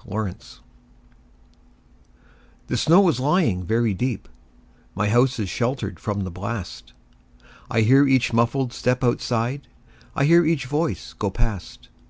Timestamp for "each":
8.08-8.32, 10.46-10.64